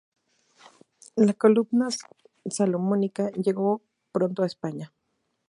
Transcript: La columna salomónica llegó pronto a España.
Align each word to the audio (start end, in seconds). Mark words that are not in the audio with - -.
La 1.15 1.35
columna 1.35 1.89
salomónica 2.49 3.29
llegó 3.33 3.83
pronto 4.11 4.41
a 4.41 4.47
España. 4.47 4.91